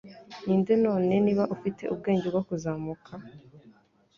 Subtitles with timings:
[0.43, 3.13] Ninde none niba ufite ubwenge bwo kuzamuka